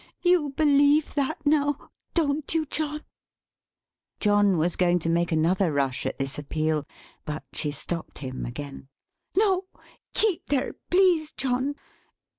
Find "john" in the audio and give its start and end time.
2.65-3.03, 4.19-4.57, 11.33-11.75